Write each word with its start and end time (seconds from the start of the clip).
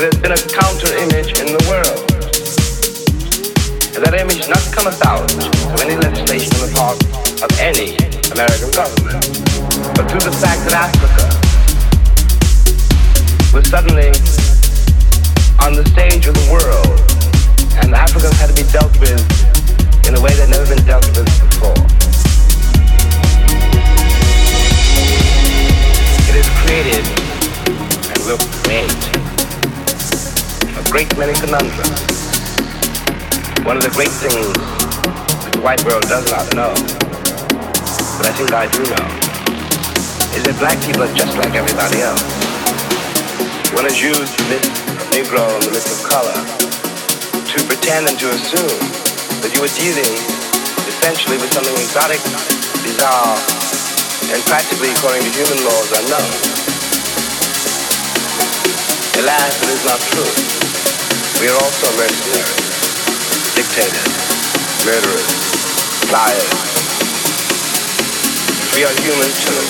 there's 0.00 0.16
been 0.16 0.32
a 0.32 0.44
counter 0.48 0.88
image 0.96 1.36
in 1.36 1.52
the 1.52 1.60
world. 1.68 2.08
And 3.92 4.00
that 4.00 4.16
image 4.16 4.48
not 4.48 4.64
come 4.72 4.88
about 4.88 5.28
through 5.28 5.84
any 5.84 5.92
legislation 6.00 6.48
on 6.56 6.62
the 6.64 6.72
part 6.72 6.96
of 7.44 7.52
any 7.60 8.00
American 8.32 8.72
government, 8.72 9.20
but 9.92 10.08
through 10.08 10.24
the 10.24 10.32
fact 10.40 10.64
that 10.64 10.72
Africa 10.88 11.28
was 13.52 13.68
suddenly 13.68 14.08
on 15.60 15.76
the 15.76 15.84
stage 15.92 16.24
of 16.24 16.32
the 16.32 16.48
world, 16.48 16.96
and 17.84 17.92
Africans 17.92 18.40
had 18.40 18.48
to 18.48 18.56
be 18.56 18.64
dealt 18.72 18.96
with 19.04 19.20
in 20.08 20.16
a 20.16 20.20
way 20.24 20.32
they'd 20.32 20.48
never 20.48 20.64
been 20.64 20.80
dealt 20.88 21.04
with 21.12 21.28
before. 21.44 21.76
It 26.24 26.40
is 26.40 26.48
created 26.64 27.04
and 28.16 28.18
will 28.24 28.40
create 28.64 29.39
a 30.80 30.90
great 30.90 31.12
many 31.18 31.34
conundrums. 31.36 32.00
One 33.68 33.76
of 33.76 33.84
the 33.84 33.92
great 33.92 34.12
things 34.12 34.56
that 35.44 35.52
the 35.52 35.60
white 35.60 35.84
world 35.84 36.08
does 36.08 36.24
not 36.32 36.48
know, 36.56 36.72
but 38.16 38.24
I 38.24 38.32
think 38.32 38.48
I 38.56 38.64
do 38.72 38.80
know, 38.88 39.08
is 40.32 40.42
that 40.48 40.56
black 40.56 40.80
people 40.88 41.04
are 41.04 41.12
just 41.12 41.36
like 41.36 41.52
everybody 41.52 42.00
else. 42.00 42.24
One 43.76 43.84
has 43.84 44.00
used 44.00 44.32
myth 44.48 44.64
of 44.96 45.04
Negro 45.12 45.44
and 45.44 45.62
the 45.68 45.72
myth 45.76 45.84
of 45.84 46.00
color 46.08 46.38
to 46.38 47.58
pretend 47.68 48.08
and 48.08 48.16
to 48.16 48.32
assume 48.32 48.80
that 49.44 49.52
you 49.52 49.60
are 49.60 49.74
dealing 49.76 50.16
essentially 50.88 51.36
with 51.36 51.52
something 51.52 51.76
exotic, 51.76 52.20
bizarre, 52.80 53.36
and 54.32 54.40
practically, 54.48 54.88
according 54.96 55.28
to 55.28 55.30
human 55.36 55.60
laws, 55.60 55.88
unknown. 55.92 56.49
Alas, 59.18 59.62
it 59.62 59.68
is 59.70 59.84
not 59.84 60.00
true. 60.00 60.30
We 61.40 61.48
are 61.50 61.58
also 61.58 61.86
mercenaries, 61.96 62.70
dictators, 63.54 64.16
murderers, 64.86 65.34
liars. 66.12 66.68
We 68.76 68.84
are 68.84 68.94
humans 69.02 69.44
too. 69.44 69.60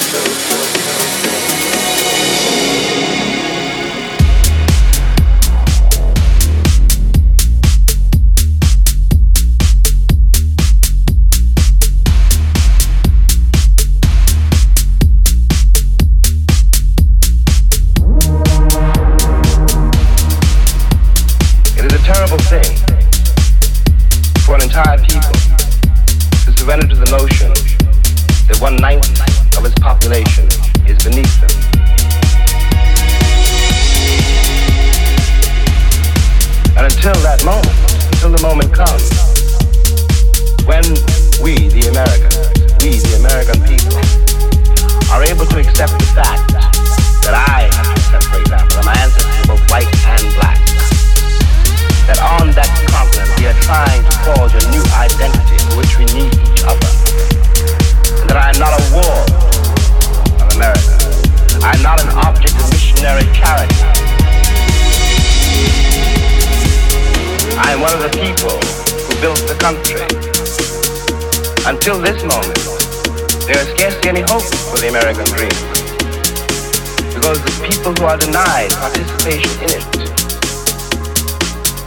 Are 78.07 78.17
denied 78.17 78.71
participation 78.71 79.51
in 79.63 79.71
it 79.71 79.85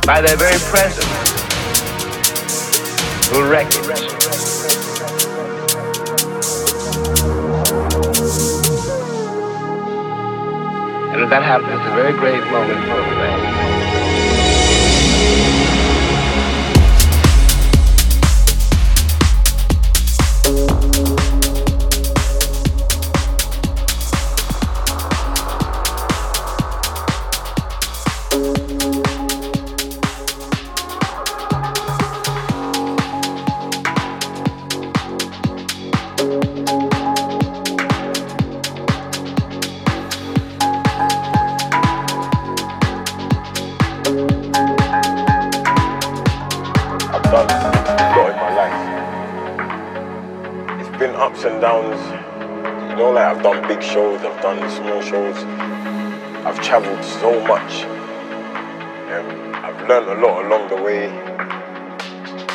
by 0.06 0.22
their 0.22 0.38
very 0.38 0.60
presence 0.60 1.08
will 3.32 3.50
wreck 3.50 3.68
it. 3.68 3.78
And 11.14 11.22
if 11.22 11.30
that 11.30 11.44
happens, 11.44 11.72
it's 11.74 11.88
a 11.88 11.96
very 11.96 12.14
grave 12.14 12.44
moment 12.52 12.80
for 12.86 12.98
the 12.98 13.16
man. 13.16 13.83